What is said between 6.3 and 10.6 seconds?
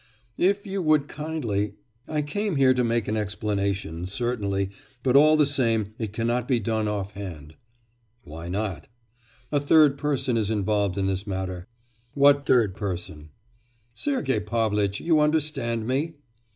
be done off hand.' 'Why not?' 'A third person is